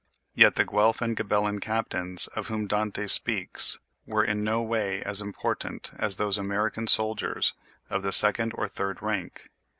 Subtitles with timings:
[0.33, 3.77] Yet the Guelph and Ghibellin captains of whom Dante speaks
[4.07, 7.53] were in no way as important as these American soldiers
[7.87, 9.51] of the second or third rank.